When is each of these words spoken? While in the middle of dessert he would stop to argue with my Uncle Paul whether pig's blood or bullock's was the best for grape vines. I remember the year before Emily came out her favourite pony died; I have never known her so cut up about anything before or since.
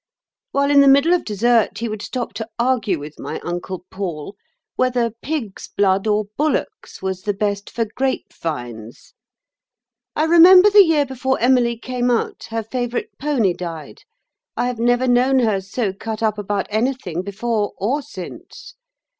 While 0.51 0.71
in 0.71 0.81
the 0.81 0.87
middle 0.87 1.13
of 1.13 1.23
dessert 1.25 1.77
he 1.77 1.87
would 1.87 2.01
stop 2.01 2.33
to 2.33 2.49
argue 2.57 2.97
with 2.97 3.19
my 3.19 3.39
Uncle 3.41 3.85
Paul 3.91 4.35
whether 4.75 5.11
pig's 5.21 5.67
blood 5.77 6.07
or 6.07 6.25
bullock's 6.37 7.03
was 7.03 7.21
the 7.21 7.35
best 7.35 7.69
for 7.69 7.85
grape 7.85 8.33
vines. 8.33 9.13
I 10.15 10.23
remember 10.23 10.71
the 10.71 10.83
year 10.83 11.05
before 11.05 11.39
Emily 11.39 11.77
came 11.77 12.09
out 12.09 12.45
her 12.49 12.63
favourite 12.63 13.15
pony 13.19 13.53
died; 13.53 14.01
I 14.57 14.65
have 14.65 14.79
never 14.79 15.07
known 15.07 15.37
her 15.37 15.61
so 15.61 15.93
cut 15.93 16.23
up 16.23 16.39
about 16.39 16.65
anything 16.71 17.21
before 17.21 17.73
or 17.77 18.01
since. 18.01 18.73